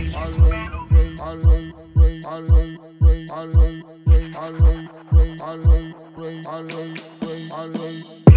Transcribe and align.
Always, 0.00 0.16
always, 0.16 1.20
always, 1.20 1.20
always, 1.20 2.24
always, 2.24 2.24
always, 2.24 2.78
always, 3.04 3.30
always, 3.30 3.80
always, 4.00 4.34
always, 4.34 4.88
always, 4.96 5.40
always, 5.42 5.94
always, 6.16 6.46
always, 6.46 7.02
always, 7.20 7.52
always, 7.52 8.29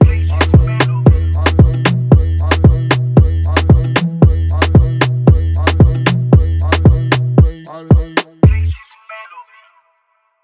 Please, 0.00 0.93